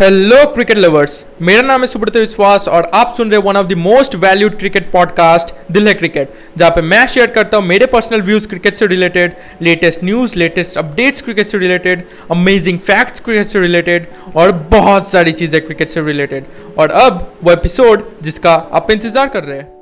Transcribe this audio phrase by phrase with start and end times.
[0.00, 3.72] Hello cricket lovers मेरा नाम है सुब्रत विश्वास और आप सुन रहे one of the
[3.72, 8.48] most valued cricket podcast Delhi cricket जहाँ पे मैं शेयर करता हूँ मेरे पर्सनल व्यूज़
[8.48, 14.06] क्रिकेट से related latest news latest updates cricket से रिलेटेड अमेजिंग फैक्ट्स क्रिकेट से रिलेटेड
[14.36, 16.44] और बहुत सारी चीज़ें क्रिकेट से रिलेटेड
[16.78, 19.75] और अब वो एपिसोड जिसका आप इंतज़ार कर रहे हैं।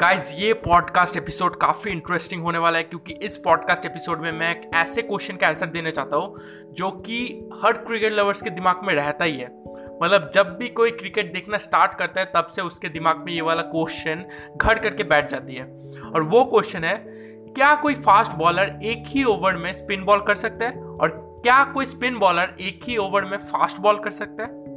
[0.00, 4.50] गाइज़ ये पॉडकास्ट एपिसोड काफ़ी इंटरेस्टिंग होने वाला है क्योंकि इस पॉडकास्ट एपिसोड में मैं
[4.50, 6.36] एक ऐसे क्वेश्चन का आंसर देना चाहता हूँ
[6.72, 9.62] जो कि हर क्रिकेट लवर्स के दिमाग में रहता ही है।
[10.02, 13.40] मतलब जब भी कोई क्रिकेट देखना स्टार्ट करता है, तब से उसके दिमाग में ये
[13.40, 14.24] वाला क्वेश्चन
[14.56, 15.64] घट करके बैठ जाती है।
[16.14, 16.96] और वो क्वेश्चन है,
[17.54, 20.84] क्या कोई फास्ट बॉलर एक ही ओवर में स्पिन बॉल कर सकता है?
[20.84, 21.08] और
[21.42, 24.67] क्या कोई स्पिन बॉलर एक ही ओवर में फास्ट बॉल कर सकता है?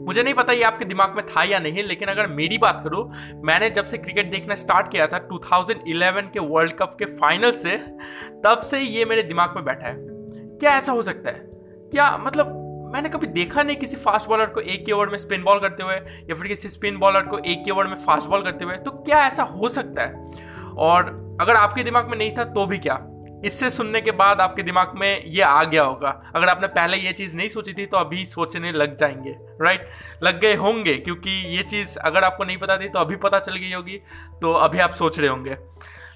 [0.00, 3.12] मुझे नहीं पता ये आपके दिमाग में था या नहीं, लेकिन अगर मेरी बात करूँ,
[3.44, 7.76] मैंने जब से क्रिकेट देखना स्टार्ट किया था 2011 के वर्ल्ड कप के फाइनल से,
[8.44, 9.96] तब से ये मेरे दिमाग में बैठा है।
[10.58, 11.38] क्या ऐसा हो सकता है?
[11.92, 12.56] क्या मतलब
[12.94, 15.82] मैंने कभी देखा नहीं किसी फास्ट बॉलर को एक ही ओवर में स्पिन बॉल करते
[15.82, 18.76] हुए, या फिर किसी स्पिन बॉलर को एक ही ओवर में फास्ट बॉल करते हुए
[18.76, 20.30] तो क्या ऐसा हो सकता है?
[20.76, 21.04] और
[21.40, 22.94] अगर आपके दिमाग में नहीं था तो भी क्या?
[23.44, 27.12] इससे सुनने के बाद आपके दिमाग में ये आ गया होगा। अगर आपने पहले ये
[27.12, 29.88] चीज़ नहीं सोची थी तो अभी सोचने लग जाएँगे राइट
[30.22, 33.56] लग गए होंगे, क्योंकि ये चीज़ अगर आपको नहीं पता थी तो अभी पता चल
[33.56, 33.96] गई होगी
[34.42, 35.56] तो अभी आप सोच रहे होंगे।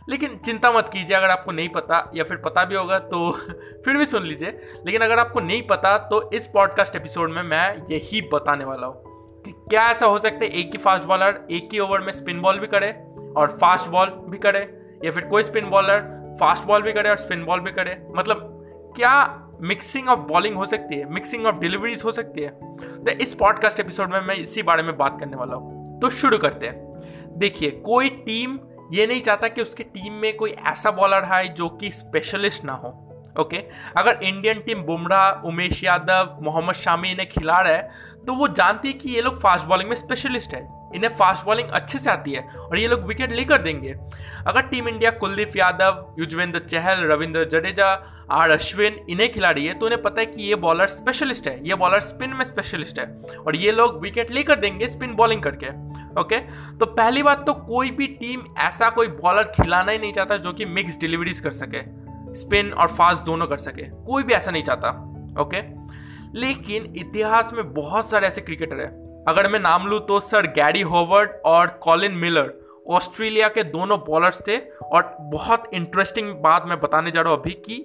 [0.08, 3.30] लेकिन चिंता मत कीजिए, अगर आपको नहीं पता, या फिर पता भी होगा तो
[3.84, 4.48] फिर भी सुन लीजिए।
[4.86, 9.42] लेकिन अगर आपको नहीं पता तो इस पॉडकास्ट एपिसोड में मैं यही बताने वाला हूँ
[9.42, 12.40] कि क्या ऐसा हो सकता है, एक ही फास्ट बॉलर एक ही ओवर में स्पिन
[12.40, 12.90] बॉल भी करे,
[13.36, 14.60] और फास्ट बॉल भी करे,
[15.04, 18.50] या फिर कोई स्पिन बॉलर फास्ट बॉल भी करे और स्पिन बॉल भी करे। मतलब
[18.96, 21.10] क्या मिक्सिंग ऑफ़ बॉलिंग हो सकती है?
[21.10, 22.48] मिक्सिंग ऑफ़ डिलीवरीज हो सकती है?
[22.76, 26.38] तो इस पॉडकास्ट एपिसोड में मैं इसी बारे में बात करने वाला हूँ। तो शुरू
[26.38, 26.94] करते हैं।
[27.38, 28.58] देखिए, कोई टीम
[28.92, 32.72] ये नहीं चाहता कि उसके टीम में कोई ऐसा बॉलर है जो कि स्पेशलिस्ट ना
[32.72, 33.00] हो
[33.40, 33.56] ओके?
[33.96, 37.90] अगर इंडियन टीम बुमराह, उमेश यादव, मोहम्मद शामी इन्हें खिला रहा है
[38.26, 41.68] तो वो जानती है कि ये लोग फास्ट बॉलिंग में स्पेशलिस्ट है। इन्हें फास्ट बॉलिंग
[41.70, 43.94] अच्छे से आती है और ये लोग विकेट लेकर देंगे।
[44.46, 47.88] अगर team India Kuldeep Yadav, Yuzvendra Chahal, Ravindra Jadeja,
[48.30, 51.58] R Ashwin इन्हें खिला रही है तो उन्हें पता है कि ये बॉलर स्पेशलिस्ट है।
[51.68, 53.06] ये बॉलर स्पिन में स्पेशलिस्ट है
[53.38, 55.68] और ये लोग विकेट लेकर देंगे स्पिन बॉलिंग करके
[56.20, 56.38] ओके
[56.78, 60.52] तो पहली बात तो कोई भी टीम ऐसा कोई बॉलर खिलाना ही नहीं चाहता जो
[60.52, 61.82] कि मिक्स डिलीवरीज कर सके
[62.34, 64.88] स्पिन और फास्ट दोनों कर सके। कोई भी ऐसा नहीं चाहता
[65.40, 65.62] ओके
[66.40, 70.80] लेकिन इतिहास में बहुत सारे ऐसे क्रिकेटर हैं। अगर मैं नाम लूँ तो सर गैरी
[70.82, 72.52] होवर्ड और कॉलिन मिलर,
[72.86, 77.50] ऑस्ट्रेलिया के दोनों बॉलर्स थे। और बहुत इंटरेस्टिंग बात मैं बताने जा रहा हूँ अभी
[77.66, 77.84] कि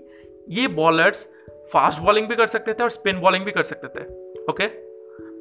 [0.50, 1.26] ये बॉलर्स
[1.74, 4.06] फास्ट बॉलिंग भी कर सकते थे और स्पिन बॉलिंग भी कर सकते थे
[4.44, 4.68] ओके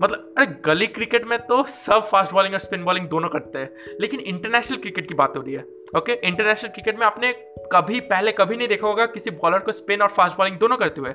[0.02, 3.70] मतलब अरे गली क्रिकेट में तो सब फास्ट बॉलिंग और स्पिन बॉलिंग दोनों करते हैं,
[4.00, 5.64] लेकिन इंटरनेशनल क्रिकेट की बात हो रही है
[5.96, 7.32] ओके इंटरनेशनल क्रिकेट में आपने
[7.72, 11.00] कभी, पहले कभी नहीं देखा होगा किसी बॉलर को स्पिन और फास्ट बॉलिंग दोनों करते
[11.00, 11.12] हुए।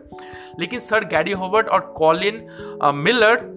[0.60, 2.48] लेकिन सर गैरी होवर्ड और कॉलिन
[2.96, 3.52] मिलर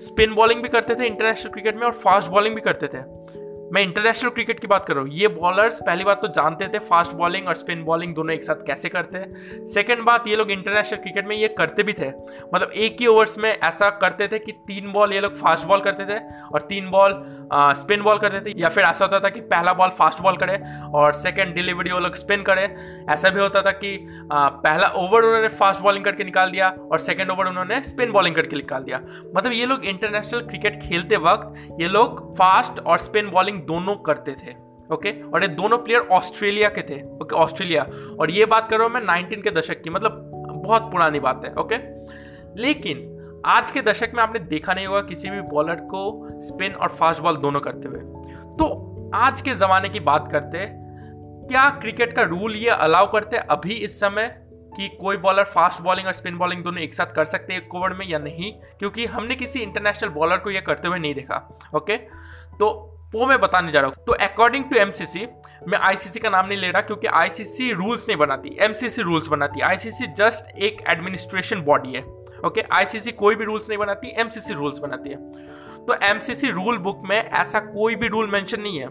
[0.00, 3.15] स्पिन बॉलिंग भी करते थे इंटरनेशनल क्रिकेट में और फास्ट बॉलिंग भी करते थे।
[3.72, 6.78] मैं इंटरनेशनल क्रिकेट की बात कर रहा हूँ। ये बॉलर्स पहली बात तो जानते थे
[6.78, 10.50] फास्ट बॉलिंग और स्पिन बॉलिंग दोनों एक साथ कैसे करते हैं। सेकंड बात ये लोग
[10.50, 12.08] इंटरनेशनल क्रिकेट में ये करते भी थे।
[12.54, 15.80] मतलब एक ही ओवर्स में ऐसा करते थे कि तीन बॉल ये लोग फास्ट बॉल
[15.80, 16.18] करते थे
[16.52, 17.14] और तीन बॉल
[17.76, 20.60] स्पिन बॉल करते थे। या फिर ऐसा होता था कि पहला बॉल फास्ट बॉल करे
[20.94, 22.68] और सेकेंड डिलीवरी वो लोग स्पिन करे।
[23.10, 23.94] ऐसा भी होता था कि
[24.32, 28.36] आ, पहला ओवर उन्होंने फास्ट बॉलिंग करके निकाल दिया और सेकेंड ओवर उन्होंने स्पिन बॉलिंग
[28.36, 29.00] करके निकाल दिया।
[29.36, 33.96] मतलब ये लोग इंटरनेशनल क्रिकेट खेलते वक्त ये लोग फास्ट और स्पिन बॉलिंग बॉलिंग दोनों
[33.96, 34.54] करते थे
[34.92, 35.32] ओके okay?
[35.34, 37.32] और ये दोनों प्लेयर ऑस्ट्रेलिया के थे ओके okay?
[37.32, 37.82] ऑस्ट्रेलिया
[38.20, 40.30] और ये बात कर रहा हूँ मैं नाइनटीन के दशक की मतलब
[40.66, 41.84] बहुत पुरानी बात है ओके okay?
[42.56, 46.88] लेकिन आज के दशक में आपने देखा नहीं होगा किसी भी बॉलर को स्पिन और
[46.88, 48.00] फास्ट बॉल दोनों करते हुए
[48.56, 50.66] तो आज के ज़माने की बात करते
[51.48, 54.42] क्या क्रिकेट का रूल ये अलाउ करते अभी इस समय
[54.76, 57.74] कि कोई बॉलर फास्ट बॉलिंग और स्पिन बॉलिंग दोनों एक साथ कर सकते हैं एक
[57.74, 61.70] ओवर में या नहीं क्योंकि हमने किसी इंटरनेशनल बॉलर को यह करते हुए नहीं देखा
[61.76, 61.96] ओके
[62.58, 65.26] तो वो मैं बताने जा रहा हूँ। तो अकॉर्डिंग टू एमसीसी
[65.68, 69.60] मैं आईसीसी का नाम नहीं ले रहा क्योंकि आईसीसी रूल्स नहीं बनाती। एमसीसी रूल्स बनाती।
[69.60, 72.02] आईसीसी जस्ट एक एडमिनिस्ट्रेशन बॉडी है।
[72.46, 75.16] ओके आईसीसी कोई भी रूल्स नहीं बनाती एमसीसी रूल्स बनाती है।
[75.86, 78.88] तो एमसीसी रूल बुक में ऐसा कोई भी रूल मेंशन नहीं है।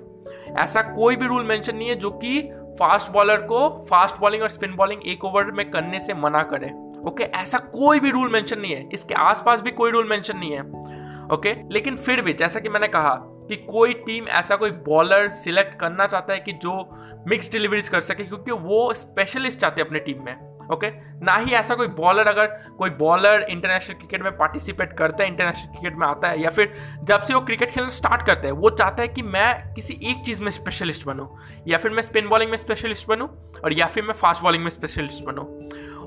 [0.58, 2.42] ऐसा कोई भी रूल मेंशन नहीं है जो कि
[2.80, 6.72] फास्ट बॉलर को फास्ट बॉलिंग और स्पिन बॉलिंग एक ओवर में करने से मना करे।
[7.10, 10.52] ओके ऐसा कोई भी रूल मेंशन नहीं है। इसके आसपास भी कोई रूल मेंशन नहीं
[10.52, 10.62] है।
[11.34, 13.14] ओके लेकिन फिर भी, जैसा कि मैंने कहा
[13.48, 16.74] कि कोई टीम ऐसा कोई बॉलर सिलेक्ट करना चाहता है कि जो
[17.28, 20.88] मिक्स डिलीवरीज कर सके, क्योंकि वो स्पेशलिस्ट चाहते हैं अपने टीम में ओके
[21.26, 22.46] ना ही ऐसा कोई बॉलर अगर
[22.78, 26.72] कोई बॉलर इंटरनेशनल क्रिकेट में पार्टिसिपेट करता है इंटरनेशनल क्रिकेट में आता है, या फिर
[27.04, 30.26] जब से वो क्रिकेट खेलना स्टार्ट करता है, वो चाहता है कि मैं किसी एक
[30.26, 31.30] चीज़ में स्पेशलिस्ट बनूँ,
[31.68, 33.28] या फिर मैं स्पिन बॉलिंग में स्पेशलिस्ट बनूँ,
[33.64, 35.46] और या फिर मैं फास्ट बॉलिंग में स्पेशलिस्ट बनूँ।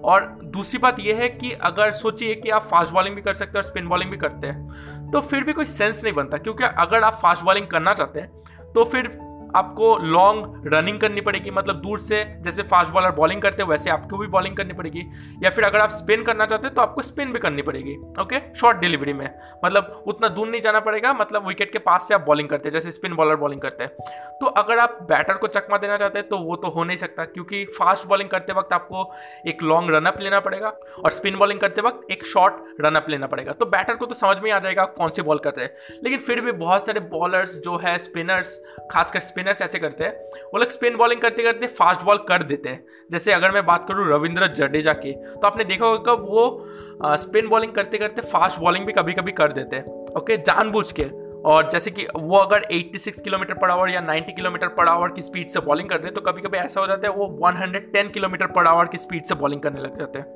[0.04, 3.50] और दूसरी बात यह है कि अगर सोचिए कि आप फास्ट बॉलिंग भी कर सकते
[3.50, 6.64] हैं और स्पिन बॉलिंग भी करते हैं तो फिर भी कोई सेंस नहीं बनता, क्योंकि
[6.64, 9.08] अगर आप फास्ट बॉलिंग करना चाहते हैं तो फिर
[9.56, 13.90] आपको लॉन्ग रनिंग करनी पड़ेगी मतलब दूर से जैसे फास्ट बॉलर बॉलिंग करते हैं, वैसे
[13.90, 15.04] आपको भी बॉलिंग करनी पड़ेगी।
[15.42, 18.40] या फिर अगर आप स्पिन करना चाहते हैं तो आपको स्पिन भी करनी पड़ेगी ओके
[18.54, 19.28] शॉर्ट डिलीवरी में।
[19.64, 22.72] मतलब उतना दूर नहीं जाना पड़ेगा मतलब विकेट के पास से आप बॉलिंग करते हैं,
[22.72, 26.28] जैसे स्पिन बॉलर बॉलिंग करते हैं। तो अगर आप बैटर को चकमा देना चाहते हैं
[26.28, 29.10] तो वो तो हो नहीं सकता, क्योंकि फास्ट बॉलिंग करते वक्त आपको
[29.46, 30.68] एक लॉन्ग रनअप लेना पड़ेगा
[31.04, 34.36] और स्पिन बॉलिंग करते वक्त एक शॉर्ट रनअप लेना पड़ेगा। तो बैटर को तो समझ
[34.40, 37.54] में आ जाएगा कौन से बॉल कर रहे हैं। लेकिन फिर भी बहुत सारे बॉलर्स
[37.58, 38.56] जो है स्पिनर्स
[38.90, 40.12] खासकर स्पिनर्स ऐसे करते हैं,
[40.44, 43.84] वो लोग स्पिन बॉलिंग करते करते फास्ट बॉल कर देते हैं। जैसे अगर मैं बात
[43.88, 48.86] करूँ रविंद्र जडेजा की तो आपने देखा होगा वो स्पिन बॉलिंग करते करते फास्ट बॉलिंग
[48.86, 49.84] भी कभी कभी कर देते हैं
[50.16, 51.04] ओके जानबूझ के।
[51.44, 55.22] और जैसे कि वो अगर 86 किलोमीटर पर आवर या 90 किलोमीटर पर आवर की
[55.22, 58.12] स्पीड से बॉलिंग कर रहे हैं तो कभी कभी ऐसा हो जाता है वो 110
[58.12, 60.26] किलोमीटर पर आवर की स्पीड से बॉलिंग करने लग जाते हैं।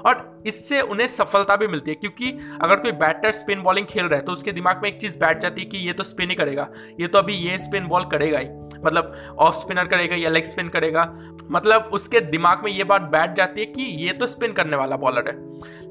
[0.00, 4.18] और इससे उन्हें सफलता भी मिलती है, क्योंकि अगर कोई बैटर स्पिन बॉलिंग खेल रहा
[4.18, 6.36] है तो उसके दिमाग में एक चीज़ बैठ जाती है कि ये तो स्पिन ही
[6.36, 6.68] करेगा,
[7.00, 8.48] ये तो अभी ये स्पिन बॉल करेगा ही।
[8.84, 11.04] मतलब ऑफ़ स्पिनर करेगा या लेग स्पिन करेगा।
[11.50, 14.96] मतलब उसके दिमाग में ये बात बैठ जाती है कि ये तो स्पिन करने वाला
[14.96, 15.34] बॉलर है।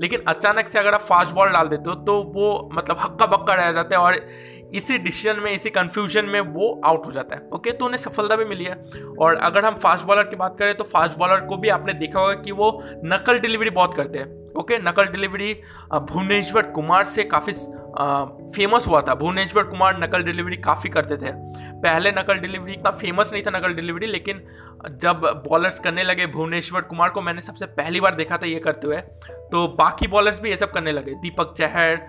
[0.01, 3.53] लेकिन अचानक से अगर आप फास्ट बॉल डाल देते हो तो वो मतलब हक्का बक्का
[3.53, 4.15] रह जाता है और
[4.73, 8.35] इसी डिसीज़न में, इसी कंफ्यूजन में वो आउट हो जाता है। ओके तो उन्हें सफलता
[8.35, 8.83] भी मिली है।
[9.19, 12.19] और अगर हम फास्ट बॉलर की बात करें तो फास्ट बॉलर को भी आपने देखा
[12.19, 12.71] होगा कि वो
[13.05, 15.53] नकल डिलीवरी बहुत करते हैं। ओके, नकल डिलीवरी
[15.93, 17.53] भुवनेश्वर कुमार से काफ़ी
[18.55, 21.31] फ़ेमस हुआ था। भुवनेश्वर कुमार नकल डिलीवरी काफ़ी करते थे।
[21.81, 24.41] पहले नकल डिलीवरी इतना फ़ेमस नहीं था, नकल डिलीवरी, लेकिन
[24.93, 28.87] जब बॉलर्स करने लगे, भुवनेश्वर कुमार को मैंने सबसे पहली बार देखा था ये करते
[28.87, 28.97] हुए
[29.51, 31.99] तो बाकी बॉलर्स भी ये सब करने लगे। दीपक चहर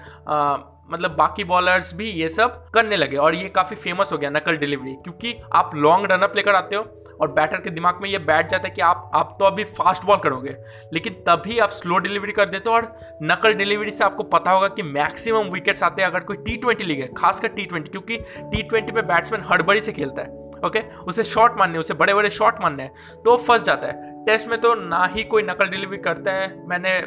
[0.92, 4.56] मतलब बाकी बॉलर्स भी ये सब करने लगे, और ये काफ़ी फ़ेमस हो गया नकल
[4.56, 6.82] डिलीवरी, क्योंकि आप लॉन्ग रनअप लेकर आते हो
[7.20, 10.04] और बैटर के दिमाग में ये बैठ जाता है कि आप आप तो अभी फास्ट
[10.04, 10.56] बॉल करोगे,
[10.92, 14.68] लेकिन तभी आप स्लो डिलीवरी कर देते हो और नकल डिलीवरी से आपको पता होगा
[14.68, 18.16] कि मैक्सिमम विकेट्स आते हैं अगर कोई टी ट्वेंटी लीग है, खासकर टी ट्वेंटी क्योंकि
[18.40, 22.30] टी ट्वेंटी में बैट्समैन हड़बड़ी से खेलता है ओके उसे शॉट मानने उसे बड़े बड़े
[22.30, 25.98] शॉट मानने हैं तो फंस जाता है। टेस्ट में तो ना ही कोई नकल डिलीवरी
[25.98, 27.00] करता है, मैंने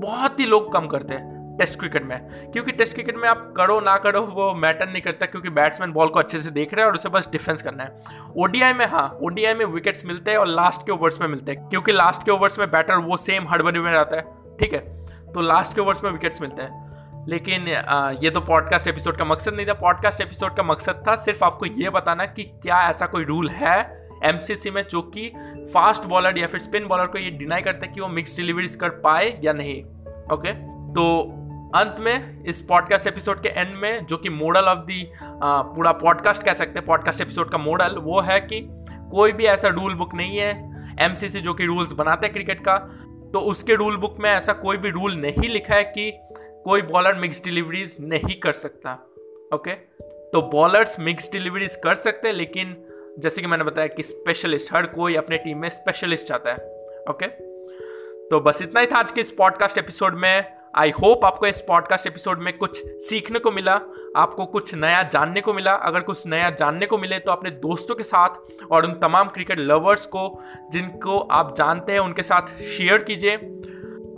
[0.00, 3.80] बहुत ही लोग कम करते हैं। टेस्ट क्रिकेट में। क्योंकि टेस्ट क्रिकेट में आप करो
[3.80, 6.88] ना करो, वो मैटर नहीं करता, क्योंकि बैट्समैन बॉल को अच्छे से देख रहे हैं
[6.88, 7.96] और उसे बस डिफेंस करना है।
[8.36, 11.68] ओडीआई में हाँ ओडीआई में विकेट्स मिलते हैं और लास्ट के ओवर्स में मिलते हैं,
[11.68, 14.24] क्योंकि लास्ट के ओवर्स में बैटर वो सेम हड़बड़ी में रहता है,
[14.60, 14.80] ठीक है?
[15.32, 16.84] तो लास्ट के ओवर्स में विकेट्स मिलते हैं।
[17.28, 17.68] लेकिन
[18.22, 21.66] ये तो पॉडकास्ट एपिसोड का मकसद नहीं था। पॉडकास्ट एपिसोड का मकसद था सिर्फ़ आपको
[21.66, 23.78] ये बताना कि क्या ऐसा कोई रूल है
[24.24, 25.28] एमसीसी में जो कि
[25.74, 28.76] फास्ट बॉलर या फिर स्पिन बॉलर को ये डिनाई करते हैं कि वो मिक्स डिलीवरीज
[28.76, 29.82] कर पाए या नहीं,
[30.32, 30.52] ओके?
[30.92, 31.45] तो
[31.76, 36.42] अंत में, इस पॉडकास्ट एपिसोड के एंड में, जो कि मॉडल ऑफ़ दी पूरा पॉडकास्ट
[36.42, 38.68] कह सकते हैं पॉडकास्ट एपिसोड का मॉडल वो है कि
[39.10, 42.76] कोई भी ऐसा रूल बुक नहीं है एमसीसी जो कि रूल्स बनाते हैं क्रिकेट का
[43.32, 46.18] तो उसके रूल बुक में ऐसा कोई भी रूल नहीं लिखा है कि
[46.64, 48.92] कोई बॉलर मिक्स डिलीवरीज नहीं कर सकता
[49.54, 49.70] ओके
[50.32, 52.76] तो बॉलर्स मिक्स डिलीवरीज कर सकते हैं, लेकिन
[53.18, 56.56] जैसे कि मैंने बताया कि स्पेशलिस्ट हर कोई अपने टीम में स्पेशलिस्ट चाहता है
[57.10, 57.26] ओके
[58.28, 61.60] तो बस इतना ही था आज के इस पॉडकास्ट एपिसोड में। आई होप आपको इस
[61.60, 63.80] पॉडकास्ट एपिसोड में कुछ सीखने को मिला,
[64.16, 67.94] आपको कुछ नया जानने को मिला। अगर कुछ नया जानने को मिले तो अपने दोस्तों
[67.94, 68.28] के साथ
[68.70, 73.34] और उन तमाम क्रिकेट लवर्स को, जिनको आप जानते हैं, उनके साथ शेयर कीजिए।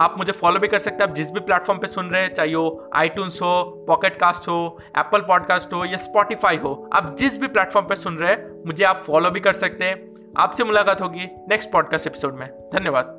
[0.01, 2.35] आप मुझे फॉलो भी कर सकते हैं। आप जिस भी प्लेटफॉर्म पे सुन रहे हैं,
[2.35, 7.41] चाहे वो आई हो पॉकेट कास्ट हो एप्पल पॉडकास्ट हो, या स्पॉटिफाई हो, आप जिस
[7.41, 11.01] भी प्लेटफॉर्म पे सुन रहे हैं, मुझे आप फॉलो भी कर सकते हैं। आपसे मुलाकात
[11.01, 13.18] होगी नेक्स्ट पॉडकास्ट एपिसोड में। धन्यवाद।